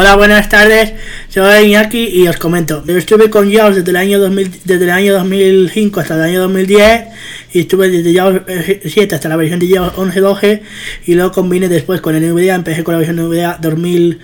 [0.00, 0.92] Hola, buenas tardes.
[1.28, 2.84] Soy Iñaki y os comento.
[2.86, 6.42] Yo estuve con JAWS desde el año 2000, desde el año 2005 hasta el año
[6.42, 7.06] 2010
[7.52, 8.42] y estuve desde JAWS
[8.84, 10.60] 7 hasta la versión de JAWS 11.12
[11.06, 14.20] y luego combiné después con el NVIDIA, empecé con la versión de NVIDIA 2000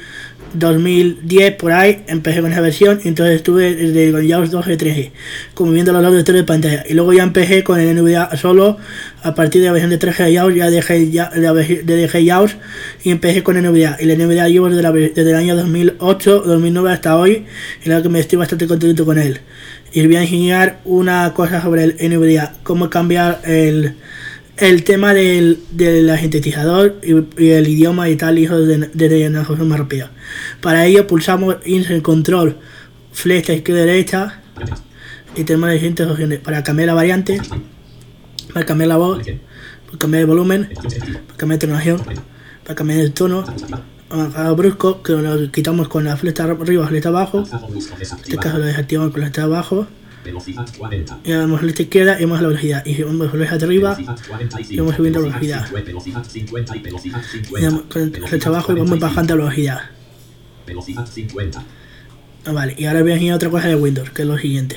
[0.54, 5.12] 2010 por ahí empecé con esa versión y entonces estuve desde con JAWS 12 13
[5.54, 6.84] como viendo los lados de pantalla.
[6.88, 8.78] Y luego ya empecé con el NVIDIA solo
[9.22, 12.56] a partir de la versión de 3G de JAWS ya dejé, ya, dejé JAWS
[13.04, 17.16] y empecé con NVIDIA y el NVIDIA llevo desde, desde el año 2008 2009 hasta
[17.16, 17.46] hoy
[17.84, 19.40] y la que me estoy bastante contento con él.
[19.92, 23.94] Y voy a enseñar una cosa sobre el NVIDIA cómo cambiar el
[24.56, 29.64] el tema del, del sintetizador y, el idioma y tal, hijo de, de, una forma
[29.64, 30.10] más rápida.
[30.60, 32.56] Para ello pulsamos Insert Control,
[33.12, 34.40] flecha izquierda derecha.
[35.36, 36.38] Y tenemos las opciones.
[36.38, 37.40] Para cambiar la variante,
[38.52, 39.24] para cambiar la voz,
[39.86, 42.02] para cambiar el volumen, para cambiar la tonación,
[42.62, 43.44] para cambiar el tono,
[44.56, 49.12] brusco que lo quitamos con la flecha arriba, flecha abajo, en este caso lo desactivamos
[49.12, 49.88] con la flecha abajo
[50.24, 51.20] Velocidad 40.
[51.24, 52.86] Y vamos a la izquierda y vamos a la velocidad.
[52.86, 53.96] Y vamos a la velocidad de arriba
[54.68, 55.70] y vamos subiendo la velocidad.
[55.70, 57.60] Velocidad 50 y velocidad 50.
[57.60, 59.80] Y vamos el abajo y vamos bajando la velocidad.
[60.66, 61.62] Velocidad 50.
[62.46, 64.76] Ah, vale, y ahora voy a enseñar otra cosa de Windows, que es lo siguiente.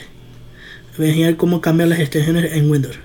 [0.98, 2.98] Voy a enseñar cómo cambiar las extensiones en Windows.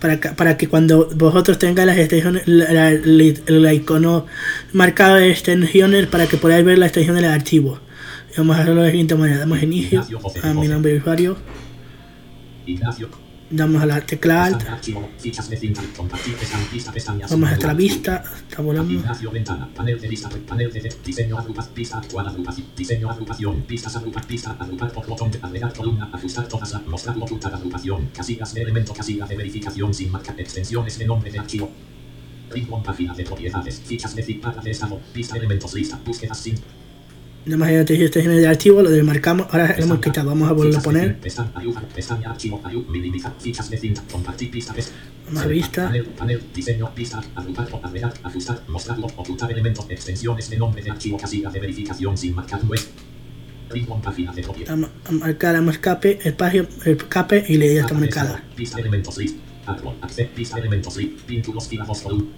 [0.00, 4.26] Para que, para que cuando vosotros tengáis las extensiones, el icono
[4.72, 7.80] marcado de extensiones, para que podáis ver la extensión del archivo.
[8.36, 9.38] Vamos a hacerlo de la siguiente manera.
[9.38, 10.04] Damos inicio
[10.42, 11.36] a mi nombre de usuario.
[13.48, 14.64] Damos a la tecla Alt.
[17.30, 18.24] Vamos a la vista.
[31.38, 31.70] Archivo.
[32.50, 33.80] Rincón página de propiedades.
[33.80, 35.00] Fichas de zip de estado.
[35.14, 35.98] Pista elementos lista.
[36.04, 36.56] Búsquedas sin
[37.46, 40.50] Nada más ya te este en el archivo, lo desmarcamos, ahora lo hemos quitado, vamos
[40.50, 41.16] a volver a poner.
[45.26, 45.92] Vamos a vista.
[46.18, 51.48] Panel, diseño, pista, agrupar, agregar, ajustar, mostrarlo, ocultar elementos, extensiones de nombre de archivo, casilla
[51.50, 52.80] de verificación sin marcar web.
[54.02, 54.42] página de
[55.70, 58.42] escape, espacio, escape y le ya está marcada.
[58.56, 59.36] Pista elementos list.
[59.66, 61.20] Árbol, accept, pista elementos list.
[61.20, 61.68] Pinturos,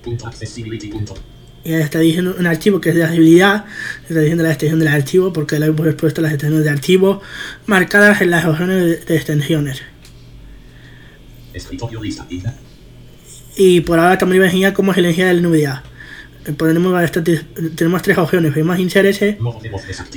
[0.02, 1.37] punto, accessibility, punto y
[1.68, 3.64] está diciendo un archivo que es de accesibilidad,
[4.08, 7.20] está diciendo la extensión del archivo porque le hemos puesto las extensiones de archivo
[7.66, 9.82] marcadas en las opciones de, extensiones.
[13.56, 15.82] Y por ahora también voy a enseñar cómo es el NVDA.
[16.56, 17.12] Ponemos,
[17.76, 19.38] tenemos tres opciones, podemos insert ese,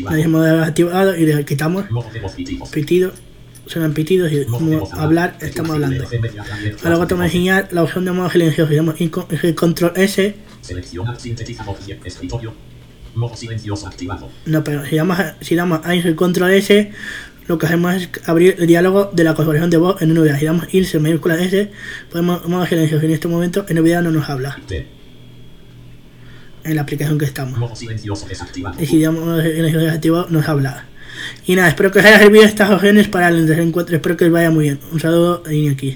[0.09, 1.85] le decimos activado y le quitamos.
[2.72, 3.12] Pitido,
[3.66, 6.06] suenan pitidos y como hablar estamos hablando.
[6.83, 8.95] Ahora vamos a enseñar la opción de modo silencioso, damos
[9.56, 12.53] control S Selecciona sintetizador escritorio.
[13.16, 14.29] Modo silencioso activado.
[14.45, 16.91] No, pero si damos, si damos a el control S,
[17.47, 20.39] lo que hacemos es abrir el diálogo de la configuración de voz en NVIDIA.
[20.39, 21.71] Si damos irse mayúscula S,
[22.09, 23.05] podemos modo silencioso.
[23.05, 24.57] En este momento NVIDIA no nos habla.
[26.63, 27.59] En la aplicación que estamos.
[27.59, 28.81] Modo silencioso desactivado.
[28.81, 30.85] Y si damos modo silencioso desactivado, nos habla.
[31.45, 33.95] Y nada, espero que os haya servido estas opciones para el encuentro.
[33.95, 34.79] Espero que os vaya muy bien.
[34.91, 35.89] Un saludo de aquí.